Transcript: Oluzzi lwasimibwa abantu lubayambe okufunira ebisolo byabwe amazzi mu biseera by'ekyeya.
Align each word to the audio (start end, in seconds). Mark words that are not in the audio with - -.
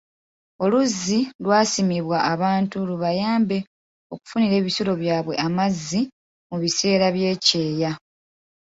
Oluzzi 0.63 1.19
lwasimibwa 1.43 2.17
abantu 2.33 2.77
lubayambe 2.89 3.57
okufunira 4.13 4.53
ebisolo 4.61 4.91
byabwe 5.01 5.33
amazzi 5.47 6.01
mu 6.49 6.57
biseera 6.63 7.05
by'ekyeya. 7.15 7.91